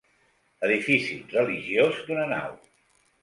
Edifici 0.67 1.17
religiós 1.33 2.01
d'una 2.07 2.27
nau. 2.35 2.57